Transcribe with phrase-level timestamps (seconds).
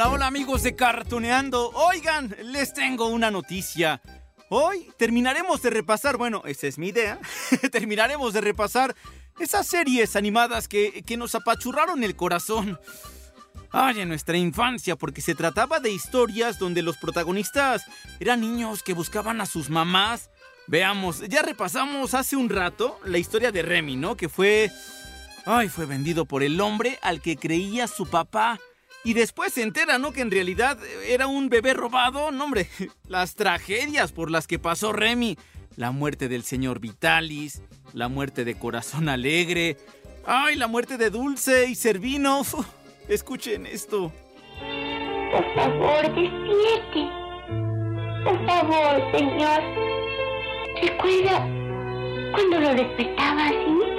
[0.00, 1.72] Hola, hola amigos de Cartuneando.
[1.74, 4.00] Oigan, les tengo una noticia.
[4.48, 7.18] Hoy terminaremos de repasar, bueno, esa es mi idea,
[7.70, 8.96] terminaremos de repasar
[9.38, 12.80] esas series animadas que, que nos apachurraron el corazón.
[13.72, 17.84] Ay, en nuestra infancia, porque se trataba de historias donde los protagonistas
[18.20, 20.30] eran niños que buscaban a sus mamás.
[20.66, 24.16] Veamos, ya repasamos hace un rato la historia de Remy, ¿no?
[24.16, 24.70] Que fue...
[25.44, 28.58] Ay, fue vendido por el hombre al que creía su papá.
[29.02, 30.12] Y después se entera, ¿no?
[30.12, 32.30] Que en realidad era un bebé robado.
[32.30, 32.68] No, hombre,
[33.08, 35.38] las tragedias por las que pasó Remy.
[35.76, 37.62] La muerte del señor Vitalis,
[37.94, 39.78] la muerte de Corazón Alegre.
[40.26, 42.42] Ay, la muerte de Dulce y Servino.
[43.08, 44.12] Escuchen esto.
[45.32, 47.08] Por favor, despierte.
[48.24, 49.62] Por favor, señor.
[50.82, 51.46] ¿Recuerda
[52.32, 53.89] cuando lo despertaba así?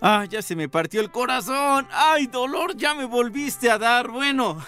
[0.00, 1.88] Ah, ya se me partió el corazón.
[1.90, 4.08] Ay, dolor, ya me volviste a dar.
[4.08, 4.62] Bueno.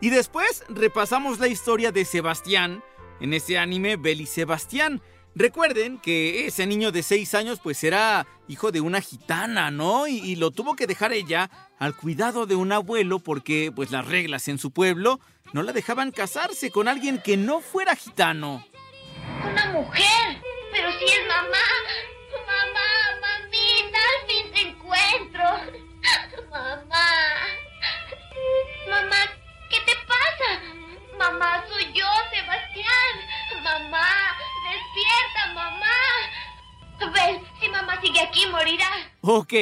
[0.00, 2.82] Y después repasamos la historia de Sebastián.
[3.20, 5.00] En ese anime, Beli Sebastián.
[5.34, 10.06] Recuerden que ese niño de 6 años pues era hijo de una gitana, ¿no?
[10.06, 14.48] Y, lo tuvo que dejar ella al cuidado de un abuelo porque pues las reglas
[14.48, 15.20] en su pueblo
[15.52, 18.66] no la dejaban casarse con alguien que no fuera gitano.
[19.50, 21.26] Una mujer, pero si es.
[21.28, 21.58] Mamá,
[35.22, 35.86] despierta, mamá.
[37.60, 38.88] Si mamá sigue aquí, morirá.
[39.20, 39.52] Ok.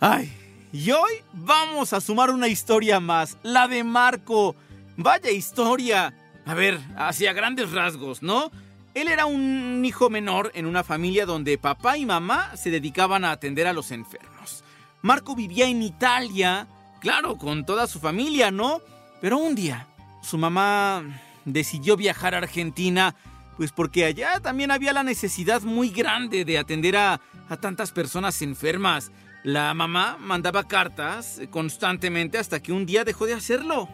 [0.00, 0.32] Ay,
[0.72, 4.56] y hoy vamos a sumar una historia más, la de Marco.
[4.96, 6.14] Vaya historia.
[6.44, 8.50] A ver, hacia grandes rasgos, ¿no?
[8.94, 13.32] Él era un hijo menor en una familia donde papá y mamá se dedicaban a
[13.32, 14.64] atender a los enfermos.
[15.02, 16.66] Marco vivía en Italia,
[17.00, 18.80] claro, con toda su familia, ¿no?
[19.20, 19.86] Pero un día,
[20.22, 21.02] su mamá
[21.44, 23.14] decidió viajar a Argentina,
[23.56, 28.42] pues porque allá también había la necesidad muy grande de atender a, a tantas personas
[28.42, 29.10] enfermas.
[29.42, 33.88] La mamá mandaba cartas constantemente hasta que un día dejó de hacerlo.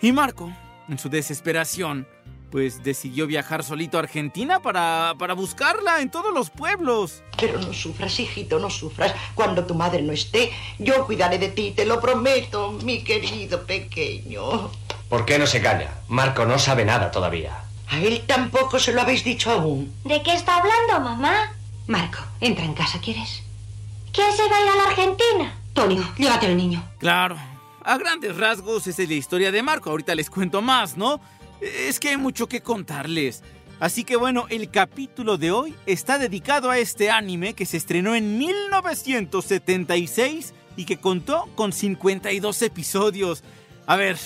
[0.00, 0.52] Y Marco,
[0.88, 2.08] en su desesperación,
[2.50, 7.22] pues decidió viajar solito a Argentina para, para buscarla en todos los pueblos.
[7.40, 9.14] Pero no sufras, hijito, no sufras.
[9.34, 14.70] Cuando tu madre no esté, yo cuidaré de ti, te lo prometo, mi querido pequeño.
[15.08, 16.02] ¿Por qué no se calla?
[16.08, 17.64] Marco no sabe nada todavía.
[17.92, 19.92] A él tampoco se lo habéis dicho aún.
[20.04, 21.52] ¿De qué está hablando, mamá?
[21.86, 23.42] Marco, entra en casa, ¿quieres?
[24.14, 25.54] ¿Quién se va a ir a la Argentina?
[25.74, 26.82] Tonio, llévate al niño.
[26.98, 27.36] Claro.
[27.84, 29.90] A grandes rasgos, esa es la historia de Marco.
[29.90, 31.20] Ahorita les cuento más, ¿no?
[31.60, 33.42] Es que hay mucho que contarles.
[33.78, 38.14] Así que bueno, el capítulo de hoy está dedicado a este anime que se estrenó
[38.14, 43.44] en 1976 y que contó con 52 episodios.
[43.86, 44.18] A ver,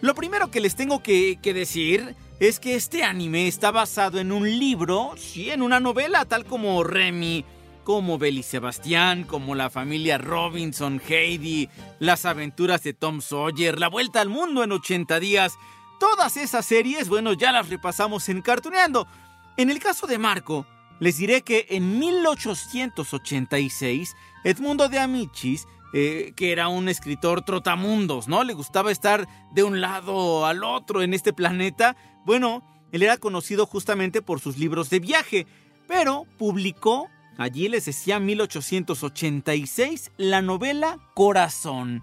[0.00, 4.48] lo primero que les tengo que, decir es que este anime está basado en un
[4.48, 7.44] libro, sí, en una novela, tal como Remy,
[7.84, 11.68] como Belly Sebastián, como la familia Robinson, Heidi,
[11.98, 15.58] las aventuras de Tom Sawyer, la vuelta al mundo en 80 días.
[15.98, 19.06] Todas esas series, bueno, ya las repasamos en Cartuneando.
[19.58, 20.66] En el caso de Marco,
[20.98, 28.44] les diré que en 1886, Edmundo de Amichis, eh, que era un escritor trotamundos, ¿no?
[28.44, 31.96] Le gustaba estar de un lado al otro en este planeta.
[32.24, 35.46] Bueno, él era conocido justamente por sus libros de viaje,
[35.86, 37.08] pero publicó,
[37.38, 42.02] allí les decía 1886, la novela Corazón.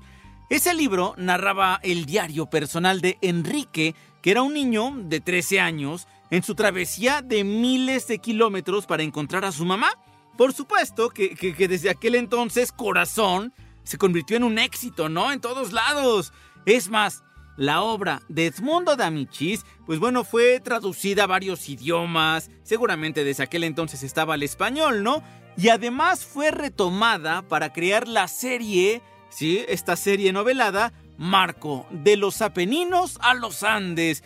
[0.49, 6.07] Ese libro narraba el diario personal de Enrique, que era un niño de 13 años
[6.29, 9.89] en su travesía de miles de kilómetros para encontrar a su mamá.
[10.37, 13.53] Por supuesto que, que, desde aquel entonces Corazón
[13.87, 15.31] se convirtió en un éxito, ¿no?
[15.31, 16.33] En todos lados.
[16.65, 17.23] Es más,
[17.55, 23.43] la obra de Edmundo de Amichis, pues bueno, fue traducida a varios idiomas, seguramente desde
[23.43, 25.23] aquel entonces estaba el español, ¿no?
[25.55, 29.63] Y además fue retomada para crear la serie, ¿sí?
[29.69, 34.21] Esta serie novelada, Marco, de los Apeninos a los Andes.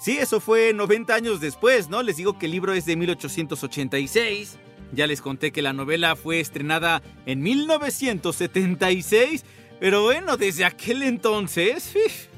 [0.00, 2.02] Sí, eso fue 90 años después, ¿no?
[2.02, 4.58] Les digo que el libro es de 1886.
[4.94, 9.44] Ya les conté que la novela fue estrenada en 1976.
[9.80, 11.94] Pero bueno, desde aquel entonces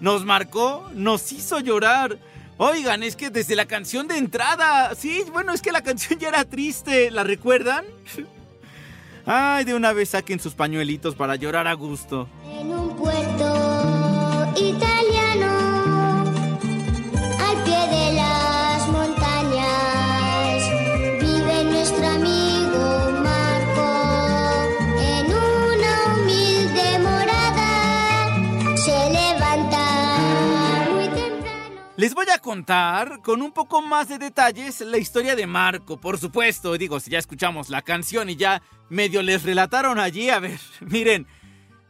[0.00, 2.18] nos marcó, nos hizo llorar.
[2.58, 6.28] Oigan, es que desde la canción de entrada, sí, bueno, es que la canción ya
[6.28, 7.84] era triste, ¿la recuerdan?
[9.26, 12.28] Ay, de una vez saquen sus pañuelitos para llorar a gusto.
[12.60, 14.95] En un puerto italiano,
[31.96, 36.18] Les voy a contar con un poco más de detalles la historia de Marco, por
[36.18, 36.76] supuesto.
[36.76, 38.60] Digo, si ya escuchamos la canción y ya
[38.90, 41.26] medio les relataron allí, a ver, miren.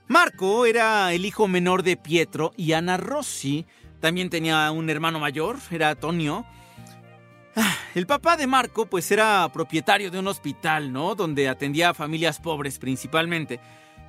[0.06, 3.66] Marco era el hijo menor de Pietro y Ana Rossi.
[4.00, 6.46] También tenía un hermano mayor, era Antonio.
[7.56, 11.16] Ah, El papá de Marco pues era propietario de un hospital, ¿no?
[11.16, 13.58] Donde atendía a familias pobres principalmente.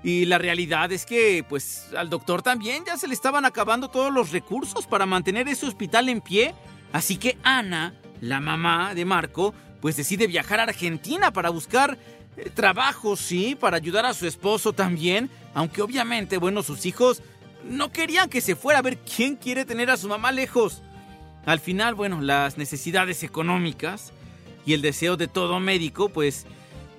[0.08, 4.10] Y la realidad es que pues al doctor también ya se le estaban acabando todos
[4.10, 6.56] los recursos para mantener ese hospital en pie.
[6.94, 11.98] Así que Ana, la mamá de Marco, pues decide viajar a Argentina para buscar
[12.38, 15.30] eh, trabajo, sí, para ayudar a su esposo también.
[15.54, 17.22] Aunque obviamente, bueno, sus hijos
[17.66, 20.84] no querían que se fuera a ver quién quiere tener a su mamá lejos.
[21.46, 24.14] Al final, bueno, las necesidades económicas
[24.66, 26.46] y el deseo de todo médico, pues,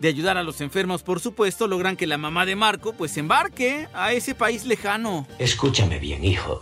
[0.00, 3.88] de ayudar a los enfermos, por supuesto, logran que la mamá de Marco, pues, embarque
[3.94, 5.26] a ese país lejano.
[5.38, 6.60] Escúchame bien, hijo.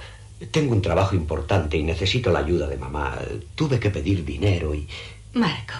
[0.50, 3.18] Tengo un trabajo importante y necesito la ayuda de mamá.
[3.54, 4.88] Tuve que pedir dinero y...
[5.32, 5.74] Marco,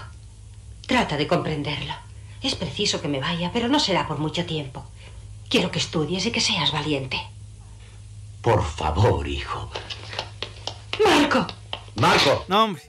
[0.87, 1.95] trata de comprenderlo.
[2.43, 4.85] Es preciso que me vaya, pero no será por mucho tiempo.
[5.49, 7.19] Quiero que estudies y que seas valiente.
[8.41, 9.71] Por favor, hijo.
[11.05, 11.47] Marco.
[11.97, 12.45] Marco.
[12.49, 12.83] No, hombre.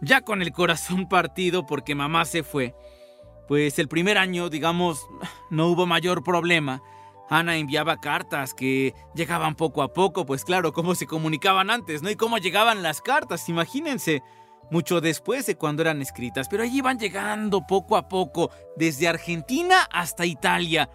[0.00, 2.74] Ya con el corazón partido porque mamá se fue.
[3.48, 5.06] Pues el primer año, digamos,
[5.50, 6.82] no hubo mayor problema.
[7.28, 12.10] Ana enviaba cartas que llegaban poco a poco, pues claro, cómo se comunicaban antes, ¿no?
[12.10, 14.22] Y cómo llegaban las cartas, imagínense.
[14.70, 19.88] Mucho después de cuando eran escritas, pero allí iban llegando poco a poco, desde Argentina
[19.92, 20.90] hasta Italia.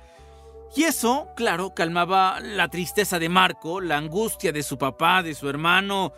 [0.75, 5.49] Y eso, claro, calmaba la tristeza de Marco, la angustia de su papá, de su
[5.49, 6.13] hermano.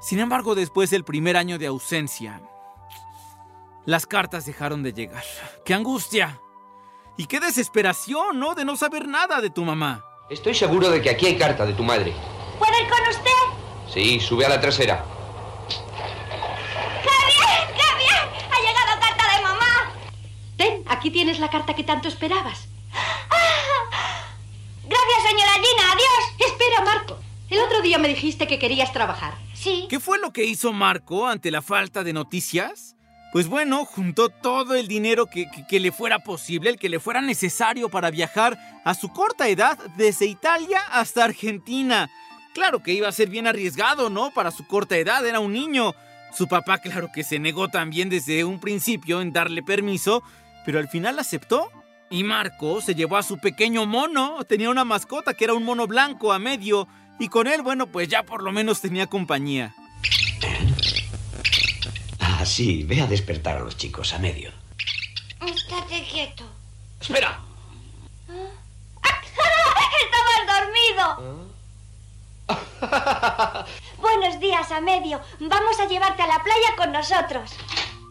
[0.00, 2.40] Sin embargo, después del primer año de ausencia,
[3.86, 5.24] las cartas dejaron de llegar.
[5.64, 6.40] ¡Qué angustia!
[7.16, 8.54] Y qué desesperación, ¿no?
[8.54, 10.04] De no saber nada de tu mamá.
[10.30, 12.12] Estoy seguro de que aquí hay carta de tu madre.
[12.58, 13.30] ¿Puedo ir con usted?
[13.92, 15.04] Sí, sube a la trasera.
[17.02, 17.10] ¡Qué
[17.98, 18.28] bien!
[18.50, 19.92] ¡Ha llegado carta de mamá!
[20.56, 22.68] Ten, aquí tienes la carta que tanto esperabas.
[24.86, 25.92] Gracias, señora Gina.
[25.92, 26.50] Adiós.
[26.50, 27.18] Espera, Marco.
[27.50, 29.34] El otro día me dijiste que querías trabajar.
[29.54, 29.86] Sí.
[29.88, 32.93] ¿Qué fue lo que hizo Marco ante la falta de noticias?
[33.34, 37.00] Pues bueno, juntó todo el dinero que, que- que le fuera posible, el que le
[37.00, 42.08] fuera necesario para viajar a su corta edad desde Italia hasta Argentina.
[42.54, 44.30] Claro que iba a ser bien arriesgado, ¿no?
[44.30, 45.94] Para su corta edad, era un niño.
[46.32, 50.22] Su papá, claro que se negó también desde un principio en darle permiso,
[50.64, 51.72] pero al final aceptó.
[52.10, 54.44] Y Marco se llevó a su pequeño mono.
[54.44, 56.86] Tenía una mascota que era un mono blanco a medio.
[57.18, 59.74] Y con él, bueno, pues ya por lo menos tenía compañía.
[62.44, 64.50] Sí, ve a despertar a los chicos a medio.
[65.46, 66.44] Estate quieto.
[67.00, 67.40] ¡Espera!
[70.04, 71.46] Estabas dormido.
[74.00, 75.20] Buenos días, a medio.
[75.40, 77.52] Vamos a llevarte a la playa con nosotros.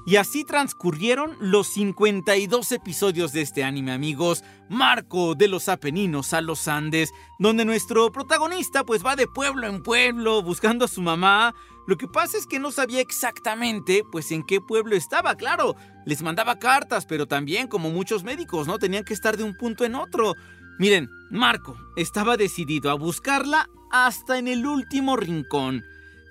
[0.06, 4.44] Y así transcurrieron los 52 episodios de este anime, amigos.
[4.68, 9.82] Marco de los Apeninos a los Andes, donde nuestro protagonista pues va de pueblo en
[9.82, 11.56] pueblo buscando a su mamá.
[11.86, 15.76] Lo que pasa es que no sabía exactamente pues en qué pueblo estaba, claro.
[16.06, 18.80] Les mandaba cartas, pero también como muchos médicos, ¿no?
[18.80, 20.36] Tenían que estar de un punto en otro.
[20.80, 25.84] Miren, Marco estaba decidido a buscarla hasta en el último rincón.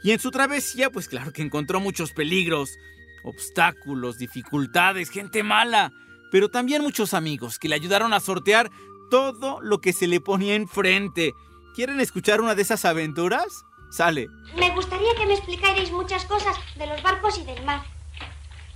[0.02, 2.76] Y en su travesía, pues claro que encontró muchos peligros
[3.24, 5.92] obstáculos, dificultades, gente mala,
[6.32, 8.70] pero también muchos amigos que le ayudaron a sortear
[9.10, 11.34] todo lo que se le ponía enfrente.
[11.74, 13.64] ¿Quieren escuchar una de esas aventuras?
[13.92, 14.28] Sale.
[14.56, 17.82] Me gustaría que me explicarais muchas cosas de los barcos y del mar.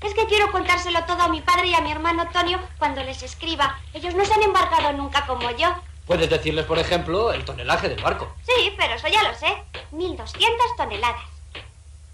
[0.02, 3.22] Es que quiero contárselo todo a mi padre y a mi hermano Tonio cuando les
[3.22, 3.80] escriba.
[3.94, 5.74] Ellos no se han embarcado nunca como yo.
[6.06, 8.36] Puedes decirles, por ejemplo, el tonelaje del barco.
[8.46, 9.46] Sí, pero eso ya lo sé.
[9.92, 11.22] 1200 toneladas.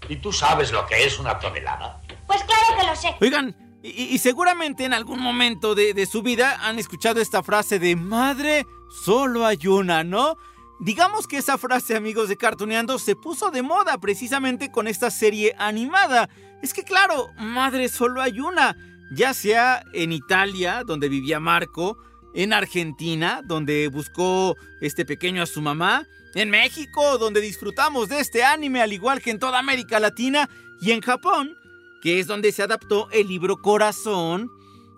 [0.07, 2.01] ¿Y tú sabes lo que es una tonelada?
[2.25, 3.15] Pues claro que lo sé.
[3.19, 7.79] Oigan, y, y seguramente en algún momento de, de su vida han escuchado esta frase
[7.79, 8.65] de madre,
[9.03, 10.37] solo hay una, ¿no?
[10.83, 15.55] Digamos que esa frase, amigos de Cartuneando, se puso de moda precisamente con esta serie
[15.57, 16.27] animada.
[16.61, 18.75] Es que claro, madre solo hay una.
[19.09, 21.97] Ya sea en Italia, donde vivía Marco,
[22.35, 28.43] en Argentina, donde buscó este pequeño a su mamá, en México, donde disfrutamos de este
[28.43, 30.49] anime al igual que en toda América Latina,
[30.81, 31.55] y en Japón,
[32.01, 34.49] que es donde se adaptó el libro Corazón.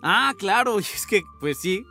[0.02, 1.86] Ah, claro, es que, pues sí,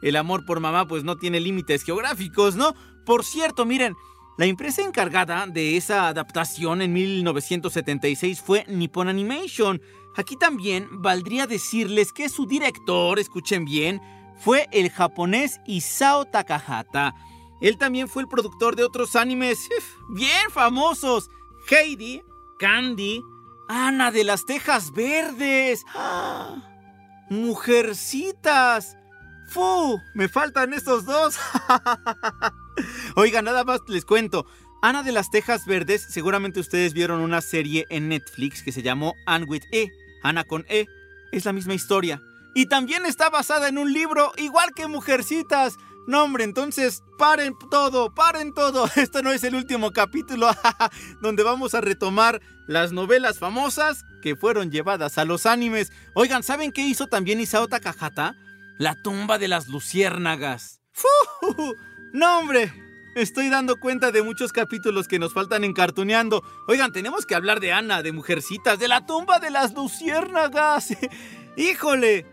[0.00, 2.74] el amor por mamá pues no tiene límites geográficos, ¿no?
[3.04, 3.96] Por cierto, miren,
[4.38, 9.82] la empresa encargada de esa adaptación en 1976 fue Nippon Animation.
[10.16, 14.00] Aquí también valdría decirles que su director, escuchen bien,
[14.38, 17.14] fue el japonés Isao Takahata.
[17.60, 19.68] Él también fue el productor de otros animes
[20.08, 21.28] bien famosos.
[21.70, 22.22] Heidi,
[22.58, 23.22] Candy,
[23.68, 25.84] Ana de las Tejas Verdes.
[25.94, 26.56] ¡Ah!
[27.30, 28.96] Mujercitas.
[29.48, 29.98] ¡Fu!
[30.14, 31.36] Me faltan estos dos.
[33.16, 34.46] Oiga, nada más les cuento.
[34.80, 39.14] Ana de las Tejas Verdes, seguramente ustedes vieron una serie en Netflix que se llamó
[39.26, 39.90] Anne with E.
[40.22, 40.86] Ana con E.
[41.30, 42.20] Es la misma historia.
[42.54, 45.76] Y también está basada en un libro, igual que Mujercitas.
[46.06, 48.88] No, hombre, entonces paren todo, paren todo.
[48.96, 50.50] Esto no es el último capítulo
[51.22, 55.92] donde vamos a retomar las novelas famosas que fueron llevadas a los animes.
[56.14, 58.34] Oigan, ¿saben qué hizo también Isao Takahata?
[58.78, 60.80] La tumba de las luciérnagas.
[60.92, 61.76] ¡Fu!
[62.12, 62.72] No, hombre.
[63.14, 66.42] Estoy dando cuenta de muchos capítulos que nos faltan encartuneando.
[66.66, 70.96] Oigan, tenemos que hablar de Ana, de Mujercitas, de la tumba de las luciérnagas.
[71.56, 72.24] ¡Híjole!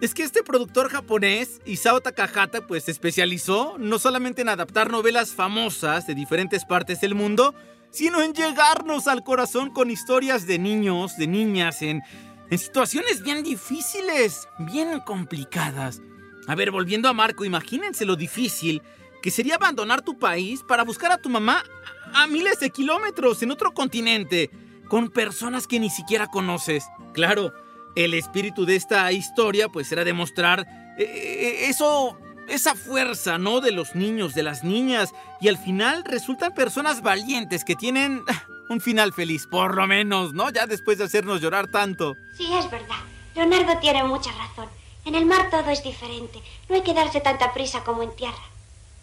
[0.00, 5.30] Es que este productor japonés, Isao Takahata, pues se especializó no solamente en adaptar novelas
[5.32, 7.54] famosas de diferentes partes del mundo,
[7.90, 12.02] sino en llegarnos al corazón con historias de niños, de niñas, en,
[12.50, 16.02] en situaciones bien difíciles, bien complicadas.
[16.48, 18.82] A ver, volviendo a Marco, imagínense lo difícil
[19.24, 21.64] que sería abandonar tu país para buscar a tu mamá
[22.12, 24.50] a miles de kilómetros en otro continente,
[24.86, 26.84] con personas que ni siquiera conoces.
[27.14, 27.54] Claro,
[27.96, 30.66] el espíritu de esta historia pues era demostrar
[30.98, 33.62] eh, eso, esa fuerza, ¿no?
[33.62, 38.22] De los niños, de las niñas, y al final resultan personas valientes que tienen
[38.68, 40.50] un final feliz, por lo menos, ¿no?
[40.50, 42.18] Ya después de hacernos llorar tanto.
[42.36, 43.00] Sí, es verdad.
[43.34, 44.68] Leonardo tiene mucha razón.
[45.06, 46.42] En el mar todo es diferente.
[46.68, 48.53] No hay que darse tanta prisa como en tierra.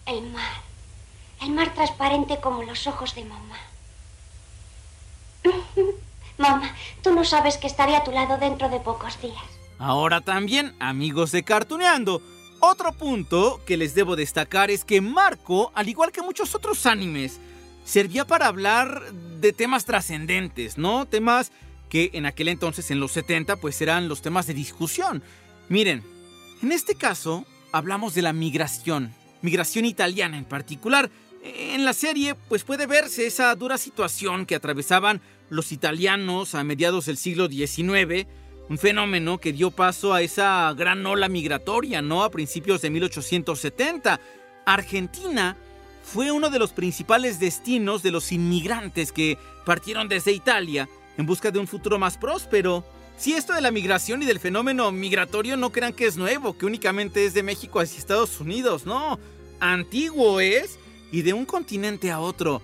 [0.05, 0.61] El mar.
[1.41, 3.57] El mar transparente como los ojos de mamá.
[6.37, 9.41] mamá, tú no sabes que estaré a tu lado dentro de pocos días.
[9.79, 12.21] Ahora también, amigos de Cartuneando,
[12.59, 17.39] otro punto que les debo destacar es que Marco, al igual que muchos otros animes,
[17.83, 21.07] servía para hablar de temas trascendentes, ¿no?
[21.07, 21.51] Temas
[21.89, 25.23] que en aquel entonces, en los 70, pues eran los temas de discusión.
[25.69, 26.03] Miren,
[26.61, 31.09] en este caso hablamos de la migración, migración italiana en particular.
[31.43, 37.07] En la serie, pues puede verse esa dura situación que atravesaban los italianos a mediados
[37.07, 38.27] del siglo XIX,
[38.69, 42.23] un fenómeno que dio paso a esa gran ola migratoria, ¿no?
[42.23, 44.19] A principios de 1870.
[44.65, 45.57] Argentina
[46.03, 51.51] fue uno de los principales destinos de los inmigrantes que partieron desde Italia en busca
[51.51, 52.85] de un futuro más próspero.
[53.21, 56.65] Si esto de la migración y del fenómeno migratorio no crean que es nuevo, que
[56.65, 59.19] únicamente es de México hacia Estados Unidos, no.
[59.59, 60.79] Antiguo es
[61.11, 62.63] y de un continente a otro.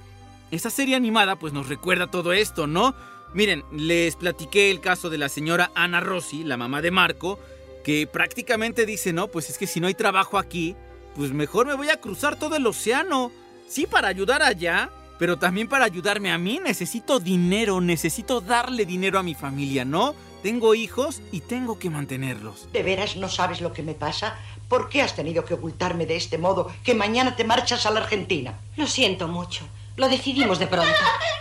[0.50, 2.96] Esa serie animada pues nos recuerda todo esto, ¿no?
[3.36, 7.38] Miren, les platiqué el caso de la señora Ana Rossi, la mamá de Marco,
[7.84, 10.76] que prácticamente dice, no, pues es que si no hay trabajo aquí,
[11.16, 13.32] pues mejor me voy a cruzar todo el océano.
[13.68, 16.60] Sí, para ayudar allá, pero también para ayudarme a mí.
[16.64, 20.16] Necesito dinero, necesito darle dinero a mi familia, ¿no?
[20.44, 22.72] Tengo hijos y tengo que mantenerlos.
[22.72, 24.38] ¿De veras no sabes lo que me pasa?
[24.70, 28.02] ¿Por qué has tenido que ocultarme de este modo que mañana te marchas a la
[28.02, 28.60] Argentina?
[28.76, 29.68] Lo siento mucho.
[29.96, 30.94] Lo decidimos de pronto.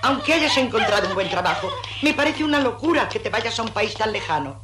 [0.03, 1.69] Aunque hayas encontrado un buen trabajo,
[2.03, 4.62] me parece una locura que te vayas a un país tan lejano.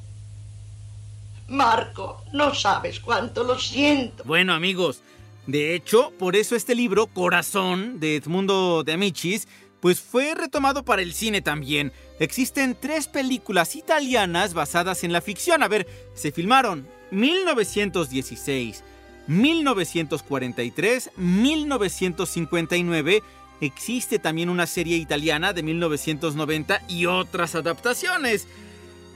[1.49, 4.25] Marco, no sabes cuánto lo siento.
[4.25, 5.03] Bueno, amigos,
[5.47, 9.47] de hecho, por eso este libro, Corazón, de Edmundo de Amicis,
[9.83, 11.93] pues fue retomado para el cine también.
[12.21, 15.65] Existen tres películas italianas basadas en la ficción.
[15.65, 18.85] A ver, se filmaron 1916,
[19.27, 23.23] 1943, 1959
[23.61, 28.47] existe también una serie italiana de 1990 y otras adaptaciones.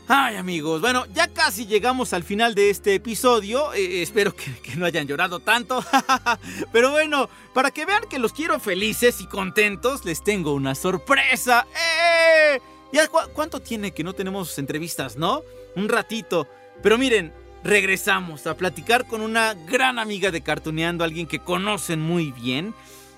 [0.09, 3.73] Ay amigos, bueno, ya casi llegamos al final de este episodio.
[3.73, 5.85] Eh, espero que, no hayan llorado tanto.
[6.73, 11.67] Pero bueno, para que vean que los quiero felices y contentos, les tengo una sorpresa.
[11.75, 12.61] ¡Eh!
[12.93, 15.43] ¿Ya cu cuánto tiene que no tenemos entrevistas, no?
[15.75, 16.47] Un ratito.
[16.85, 17.33] Pero miren,
[17.65, 22.75] regresamos a platicar con una gran amiga de Cartuneando, alguien que conocen muy bien.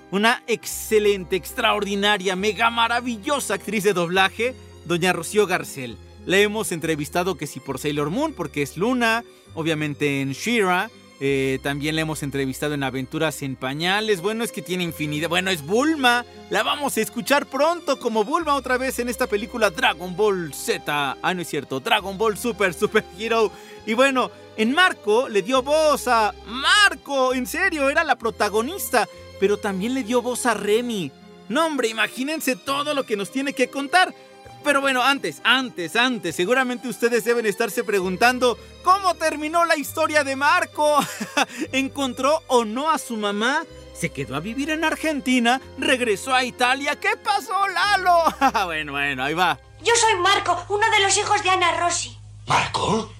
[0.09, 4.55] Una excelente, extraordinaria, mega maravillosa actriz de doblaje,
[4.85, 5.95] doña Rocío Garcel.
[6.25, 9.23] La hemos entrevistado que sí por Sailor Moon, porque es Luna,
[9.53, 10.89] obviamente en Shira.
[11.21, 14.21] Eh, también la hemos entrevistado en Aventuras en Pañales.
[14.21, 15.27] Bueno, es que tiene infinidad.
[15.27, 16.25] Bueno, es Bulma.
[16.49, 21.17] La vamos a escuchar pronto como Bulma otra vez en esta película Dragon Ball Z.
[21.21, 21.81] Ah, no es cierto.
[21.81, 23.51] Dragon Ball Super Super Hero.
[23.85, 27.33] Y bueno, en Marco le dio voz a Marco.
[27.33, 29.07] En serio, era la protagonista.
[29.41, 31.11] Pero también le dio voz a Remy.
[31.49, 34.13] No, hombre, imagínense todo lo que nos tiene que contar.
[34.63, 40.35] Pero bueno, antes, antes, antes, seguramente ustedes deben estarse preguntando cómo terminó la historia de
[40.35, 40.99] Marco.
[41.71, 43.63] ¿Encontró o no a su mamá?
[43.93, 45.59] ¿Se quedó a vivir en Argentina?
[45.77, 46.99] ¿Regresó a Italia?
[46.99, 48.23] ¿Qué pasó, Lalo?
[48.65, 49.59] bueno, bueno, ahí va.
[49.81, 52.17] Yo soy Marco, uno de los hijos de Ana Rossi.
[52.47, 53.11] ¿Marco?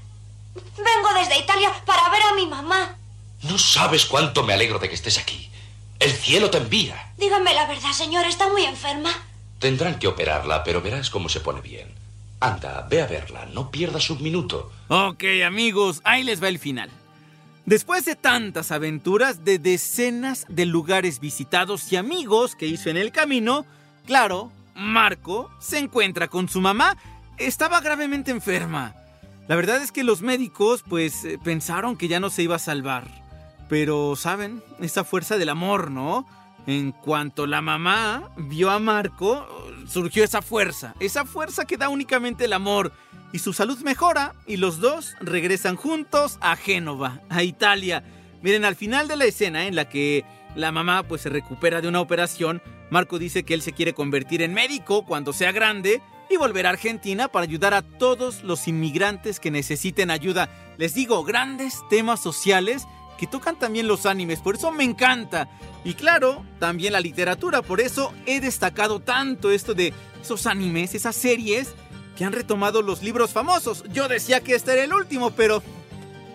[0.77, 2.97] Vengo desde Italia para ver a mi mamá.
[3.43, 5.49] No sabes cuánto me alegro de que estés aquí.
[5.99, 7.13] El cielo te envía.
[7.17, 9.11] Dígame la verdad, señor, está muy enferma.
[9.59, 11.87] Tendrán que operarla, pero verás cómo se pone bien.
[12.39, 14.71] Anda, ve a verla, no pierdas un minuto.
[14.87, 16.89] Ok, amigos, ahí les va el final.
[17.65, 23.11] Después de tantas aventuras, de decenas de lugares visitados y amigos que hizo en el
[23.11, 23.65] camino,
[24.07, 26.97] claro, Marco se encuentra con su mamá.
[27.37, 28.95] Estaba gravemente enferma.
[29.49, 33.07] La verdad es que los médicos, pues, pensaron que ya no se iba a salvar.
[33.67, 34.63] Pero, ¿saben?
[34.79, 36.25] Esa fuerza del amor, ¿no?
[36.69, 39.47] En cuanto la mamá vio a Marco,
[39.87, 42.93] surgió esa fuerza, esa fuerza que da únicamente el amor.
[43.33, 48.03] Y su salud mejora y los dos regresan juntos a Génova, a Italia.
[48.43, 51.87] Miren, al final de la escena en la que la mamá pues se recupera de
[51.87, 56.37] una operación, Marco dice que él se quiere convertir en médico cuando sea grande y
[56.37, 60.49] volver a Argentina para ayudar a todos los inmigrantes que necesiten ayuda.
[60.77, 62.85] Les digo, grandes temas sociales
[63.19, 65.49] que tocan también los animes, por eso me encanta.
[65.83, 71.17] Y claro, también la literatura, por eso he destacado tanto esto de esos animes, esas
[71.17, 71.73] series
[72.17, 73.83] que han retomado los libros famosos.
[73.91, 75.61] Yo decía que este era el último, pero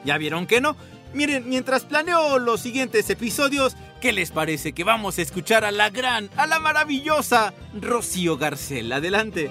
[0.05, 0.77] ya vieron que no.
[1.15, 5.89] Miren, mientras planeo los siguientes episodios, ¿qué les parece que vamos a escuchar a la
[5.89, 8.93] gran, a la maravillosa Rocío Garcel?
[8.93, 9.51] Adelante.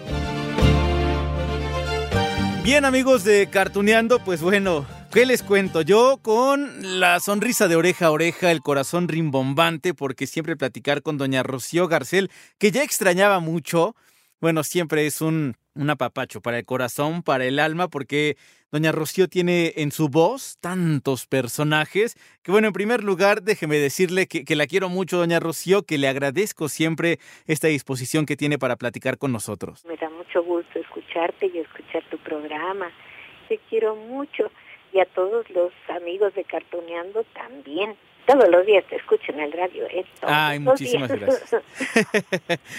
[2.63, 5.83] Bien amigos de Cartuneando, pues bueno, ¿Qué les cuento?
[5.83, 11.19] Yo con la sonrisa de oreja a oreja, el corazón rimbombante, porque siempre platicar con
[11.19, 13.95] doña Rocío Garcel, que ya extrañaba mucho,
[14.41, 18.37] bueno, siempre es un, un apapacho para el corazón, para el alma, porque
[18.71, 24.25] doña Rocío tiene en su voz tantos personajes, que bueno, en primer lugar, déjeme decirle
[24.25, 28.57] que, que la quiero mucho, doña Rocío, que le agradezco siempre esta disposición que tiene
[28.57, 29.85] para platicar con nosotros.
[29.85, 32.91] Me da mucho gusto escucharte y escuchar tu programa.
[33.47, 34.49] Te quiero mucho
[34.93, 37.95] y a todos los amigos de Cartoneando también.
[38.25, 39.85] Todos los días te escucho en el radio.
[39.87, 40.05] ¿eh?
[40.21, 41.51] Ay, muchísimas días.
[41.51, 41.61] gracias.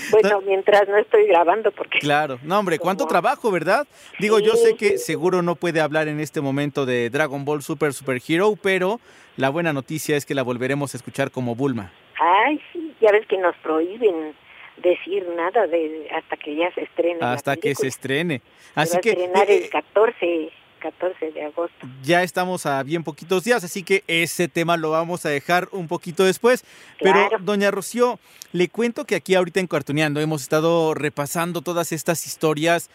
[0.10, 1.98] bueno, mientras no estoy grabando porque...
[1.98, 3.86] Claro, no hombre, cuánto trabajo, ¿verdad?
[4.18, 4.44] Digo, sí.
[4.46, 8.22] yo sé que seguro no puede hablar en este momento de Dragon Ball Super Super
[8.26, 9.00] Hero, pero
[9.36, 11.92] la buena noticia es que la volveremos a escuchar como Bulma.
[12.18, 14.34] Ay, sí, ya ves que nos prohíben
[14.78, 17.18] decir nada de hasta que ya se estrene.
[17.20, 18.40] Hasta que se estrene.
[18.74, 19.10] Así se va que...
[19.10, 20.52] A estrenar eh, el 14
[20.84, 21.88] 14 de agosto.
[22.02, 25.88] Ya estamos a bien poquitos días, así que ese tema lo vamos a dejar un
[25.88, 26.62] poquito después.
[26.98, 27.28] Claro.
[27.30, 28.18] Pero, doña Rocío,
[28.52, 32.90] le cuento que aquí ahorita en Cartuneando hemos estado repasando todas estas historias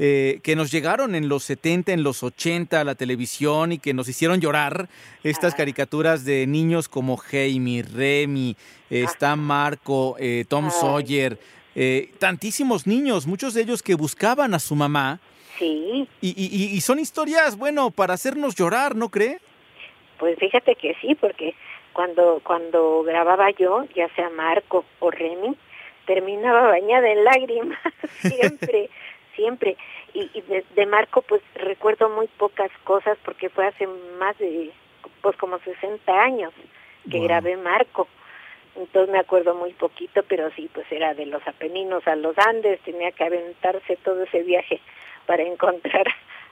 [0.00, 3.94] eh, que nos llegaron en los 70, en los 80 a la televisión y que
[3.94, 4.88] nos hicieron llorar.
[5.22, 5.58] Estas Ajá.
[5.58, 8.56] caricaturas de niños como Jaime, Remy,
[8.90, 10.70] eh, está Marco, eh, Tom Ay.
[10.80, 11.38] Sawyer,
[11.76, 15.20] eh, tantísimos niños, muchos de ellos que buscaban a su mamá.
[15.58, 19.38] Sí, Y, y- y son historias, bueno, para hacernos llorar, ¿no cree?
[20.18, 21.54] pues fíjate que sí, porque
[21.92, 25.56] cuando cuando grababa yo, ya sea Marco o Remy,
[26.06, 27.78] terminaba bañada en lágrimas,
[28.22, 28.90] siempre,
[29.36, 29.76] siempre.
[30.14, 33.86] Y, y de, de Marco, pues recuerdo muy pocas cosas porque fue hace
[34.18, 34.72] más de,
[35.22, 36.52] pues como 60 años
[37.10, 37.26] que Wow.
[37.28, 38.08] grabé Marco.
[38.76, 42.80] Entonces me acuerdo muy poquito, pero sí, pues era de los Apeninos a los Andes,
[42.80, 44.80] tenía que aventarse todo ese viaje
[45.28, 46.06] para encontrar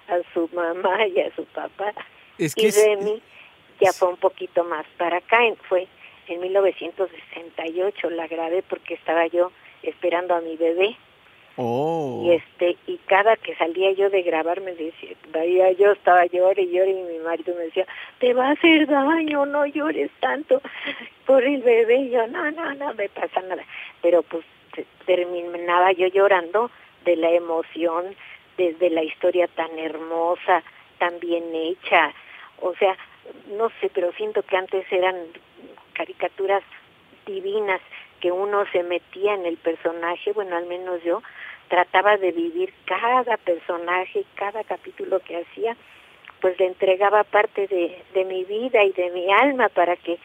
[0.08, 1.92] a su mamá y a su papá.
[2.38, 3.20] Es que y Remy
[3.80, 5.88] ya fue un poquito más para acá, fue
[6.28, 9.50] en 1968 la grabé porque estaba yo
[9.82, 10.96] esperando a mi bebé
[11.58, 12.20] Oh.
[12.22, 16.70] y este y cada que salía yo de grabar me decía yo estaba llore y
[16.70, 17.86] llore y mi marido me decía
[18.18, 20.60] te va a hacer daño no llores tanto
[21.24, 23.64] por el bebé y yo no no no me pasa nada
[24.02, 26.70] pero pues te- terminaba yo llorando
[27.06, 28.14] de la emoción
[28.56, 30.62] desde la historia tan hermosa
[30.98, 32.12] tan bien hecha.
[32.60, 32.96] O sea
[33.48, 35.16] no sé pero siento que antes eran
[35.94, 36.62] caricaturas
[37.26, 37.80] divinas
[38.20, 41.22] que uno se metía en el personaje, bueno, al menos yo
[41.68, 45.76] trataba de vivir cada personaje, cada capítulo que hacía,
[46.40, 50.18] pues le entregaba parte de, de mi vida y de mi alma para que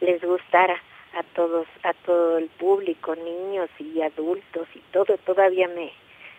[0.00, 0.80] les gustara
[1.14, 5.92] a todos, a todo el público, niños y adultos y todo, todavía me,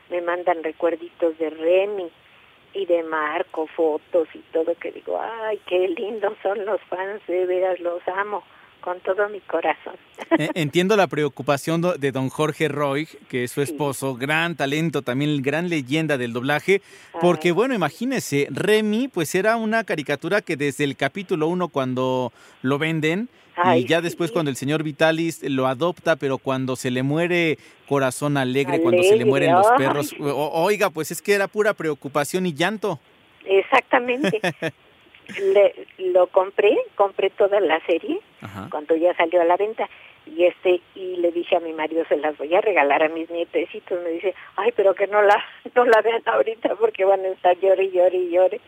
[0.09, 2.09] me mandan recuerditos de Remy
[2.73, 7.45] y de Marco, fotos y todo que digo, ay, qué lindos son los fans, de
[7.45, 8.43] veras los amo
[8.81, 9.95] con todo mi corazón.
[10.37, 15.41] Eh, Entiendo la preocupación de don Jorge Roy, que es su esposo, gran talento, también
[15.41, 16.81] gran leyenda del doblaje,
[17.19, 22.77] porque bueno, imagínese, Remy pues era una caricatura que desde el capítulo 1 cuando lo
[22.77, 27.03] venden Ay, y ya después cuando el señor Vitalis lo adopta, pero cuando se le
[27.03, 31.47] muere Corazón Alegre, cuando se le mueren los perros, o- oiga, pues es que era
[31.47, 32.99] pura preocupación y llanto.
[33.45, 34.39] Exactamente.
[35.53, 38.67] Le- lo compré, compré toda la serie Ajá.
[38.71, 39.89] cuando ya salió a la venta
[40.25, 43.29] y este y le dije a mi marido se las voy a regalar a mis
[43.29, 45.41] nietecitos me dice ay pero que no la
[45.75, 48.61] no la vean ahorita porque van a estar llore y llore y llore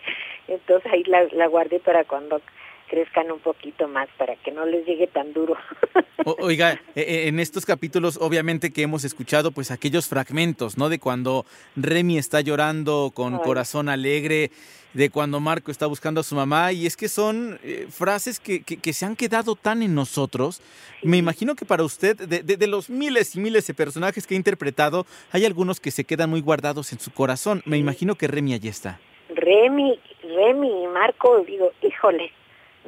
[0.50, 2.42] entonces ahí la, la guardé para cuando
[2.90, 5.56] crezcan un poquito más para que no les llegue tan duro
[6.26, 10.90] O- oiga, eh, eh, en estos capítulos obviamente que hemos escuchado pues aquellos fragmentos, ¿no?
[10.90, 11.46] De cuando
[11.78, 13.40] Remy está llorando con Ay.
[13.42, 14.52] corazón alegre,
[14.94, 18.64] de cuando Marco está buscando a su mamá y es que son eh, frases que,
[18.64, 20.62] que- que se han quedado tan en nosotros.
[21.04, 24.34] Me imagino que para usted, de, de- de los miles y miles de personajes que
[24.34, 27.62] ha interpretado, hay algunos que se quedan muy guardados en su corazón.
[27.66, 29.00] Me imagino que Remy allí está.
[29.30, 32.32] Remy, Remy y Marco, digo, híjole,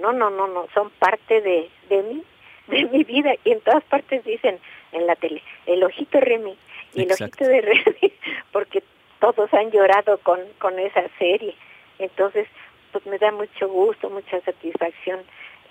[0.02, 2.24] no, no, no, no, son parte de, de mí,
[2.68, 3.34] de mi vida.
[3.44, 4.60] Y en todas partes dicen
[4.92, 6.58] en la tele, el ojito Remy
[6.94, 7.44] y el Exacto.
[7.44, 8.14] ojito de Remy,
[8.52, 8.84] porque
[9.20, 11.56] todos han llorado con, con esa serie.
[12.00, 12.48] Entonces,
[12.92, 15.22] pues me da mucho gusto, mucha satisfacción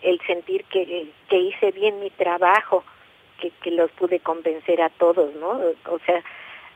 [0.03, 2.85] el sentir que, que hice bien mi trabajo,
[3.39, 5.61] que, que los pude convencer a todos, ¿no?
[5.87, 6.23] O sea,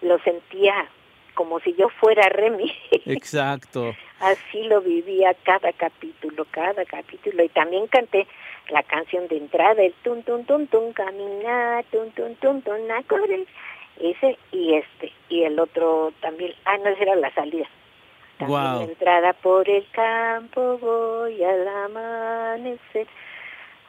[0.02, 0.88] lo sentía
[1.34, 2.72] como si yo fuera Remy.
[3.06, 3.94] Exacto.
[4.20, 7.42] Así lo vivía cada capítulo, cada capítulo.
[7.42, 8.26] Y también canté
[8.70, 12.80] la canción de entrada, el tun tun tun tun, caminar, tun tun tun tun.
[14.00, 15.12] Ese y este.
[15.28, 17.66] Y el otro también, ah, no, esa era la salida.
[18.38, 18.82] También la Wow.
[18.88, 23.06] entrada por el campo voy al amanecer.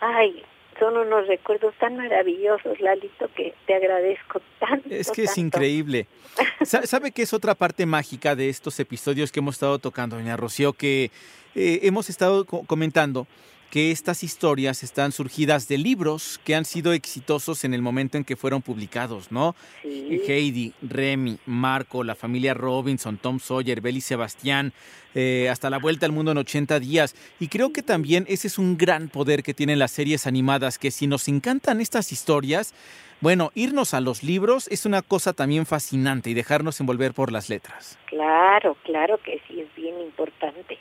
[0.01, 0.43] Ay,
[0.79, 4.87] son unos recuerdos tan maravillosos, Lalito, que te agradezco tanto.
[4.89, 5.41] Es que es tanto.
[5.41, 6.07] increíble.
[6.63, 10.35] Sa- ¿Sabe qué es otra parte mágica de estos episodios que hemos estado tocando, doña
[10.37, 10.73] Rocío?
[10.73, 11.11] Que
[11.55, 13.27] eh, hemos estado co- comentando
[13.75, 18.23] que estas historias están surgidas de libros que han sido exitosos en el momento en
[18.23, 19.53] que fueron publicados, ¿no?
[19.81, 20.21] Sí.
[20.25, 24.71] Heidi, Remy, Marco, la familia Robinson, Tom Sawyer, Belle y Sebastián,
[25.13, 27.17] eh, hasta la vuelta al mundo en 80 días.
[27.37, 30.89] Y creo que también ese es un gran poder que tienen las series animadas, que
[30.89, 32.73] si nos encantan estas historias,
[33.19, 37.49] bueno, irnos a los libros es una cosa también fascinante y dejarnos envolver por las
[37.49, 37.99] letras.
[38.05, 40.77] Claro, claro que sí, es bien importante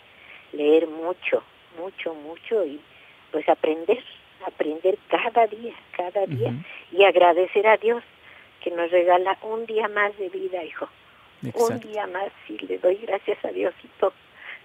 [0.52, 1.42] leer mucho,
[1.78, 2.80] mucho, mucho y
[3.30, 4.02] pues aprender,
[4.46, 6.52] aprender cada día, cada día
[6.92, 8.02] y agradecer a Dios
[8.60, 10.88] que nos regala un día más de vida, hijo.
[11.42, 14.14] Un día más y le doy gracias a Diosito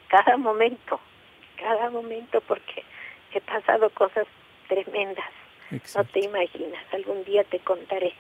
[0.10, 1.00] cada momento,
[1.58, 2.84] cada momento porque
[3.34, 4.28] he pasado cosas
[4.68, 5.30] tremendas.
[5.96, 8.14] No te imaginas, algún día te contaré.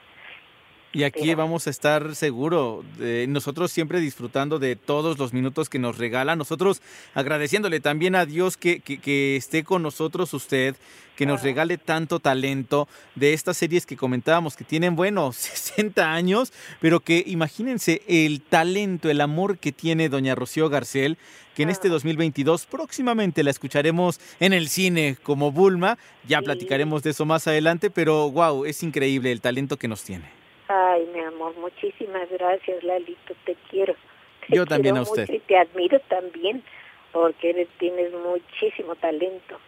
[0.91, 5.77] Y aquí vamos a estar seguro, de- nosotros siempre disfrutando de todos los minutos que
[5.77, 6.81] nos regala, nosotros
[7.13, 10.75] agradeciéndole también a Dios que, que- que esté con nosotros usted,
[11.15, 16.51] que nos regale tanto talento de estas series que comentábamos, que tienen, bueno, 60 años,
[16.81, 21.19] pero que imagínense el talento, el amor que tiene doña Rocío Garcel,
[21.55, 27.11] que en este 2022 próximamente la escucharemos en el cine como Bulma, ya platicaremos de
[27.11, 30.38] eso más adelante, pero wow, es increíble el talento que nos tiene.
[30.99, 33.95] Ay, mi amor, muchísimas gracias, Lalito, te quiero.
[34.45, 35.21] Te Yo también quiero a usted.
[35.21, 36.61] mucho y te admiro también,
[37.13, 39.59] porque eres, tienes muchísimo talento.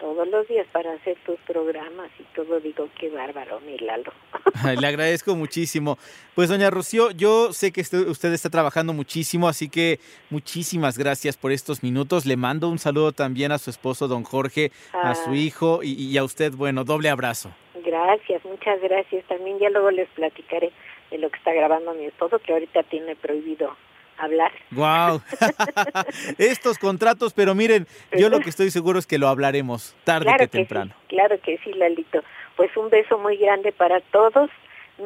[0.00, 2.60] Todos los días para hacer tus programas y todo.
[2.60, 4.12] Digo, qué bárbaro, mi Lalo.
[4.80, 5.98] Le agradezco muchísimo.
[6.34, 9.98] Pues, doña Rocío, yo sé que este- usted está trabajando muchísimo, así que
[10.30, 12.26] muchísimas gracias por estos minutos.
[12.26, 15.36] Le mando un saludo también a su esposo, don Jorge, a su Ah.
[15.36, 17.50] hijo y, y a usted, bueno, doble abrazo.
[17.84, 19.24] Gracias, muchas gracias.
[19.26, 20.72] También ya luego les platicaré
[21.10, 23.76] de lo que está grabando mi esposo, que ahorita tiene prohibido
[24.18, 24.52] hablar.
[24.70, 25.20] Wow.
[26.38, 30.38] Estos contratos, pero miren, yo lo que estoy seguro es que lo hablaremos tarde Claro
[30.38, 30.94] que que temprano.
[31.00, 32.22] sí, claro que sí, Lalito.
[32.56, 34.50] Pues un beso muy grande para todos,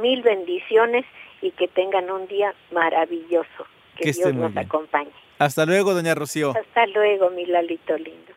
[0.01, 1.05] mil bendiciones
[1.43, 3.67] y que tengan un día maravilloso.
[3.97, 5.11] Que, Que Dios nos acompañe.
[5.39, 6.55] Hasta luego, doña Rocío.
[6.57, 8.33] Hasta luego, mi Lalito lindo.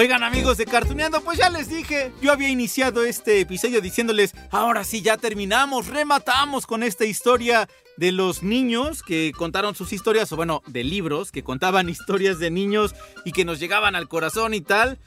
[0.00, 4.82] Oigan amigos de Cartuneando, pues ya les dije, yo había iniciado este episodio diciéndoles, ahora
[4.82, 10.36] sí ya terminamos, rematamos con esta historia de los niños que contaron sus historias, o
[10.36, 12.94] bueno, de libros que contaban historias de niños
[13.26, 14.98] y que nos llegaban al corazón y tal.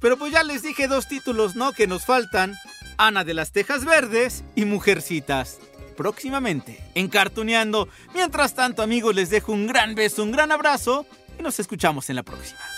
[0.00, 1.72] Pero pues ya les dije dos títulos, ¿no?
[1.72, 2.54] Que nos faltan,
[2.96, 5.58] Ana de las Tejas Verdes y Mujercitas.
[5.94, 7.90] Próximamente, en Cartuneando.
[8.14, 11.04] Mientras tanto amigos, les dejo un gran beso, un gran abrazo
[11.38, 12.77] y nos escuchamos en la próxima.